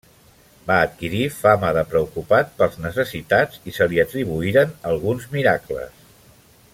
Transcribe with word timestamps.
Va 0.69 0.77
adquirir 0.85 1.25
fama 1.33 1.69
de 1.79 1.83
preocupat 1.91 2.49
pels 2.61 2.79
necessitats 2.87 3.63
i 3.73 3.77
se 3.79 3.89
li 3.93 4.03
atribuïren 4.07 4.75
alguns 4.93 5.29
miracles. 5.39 6.05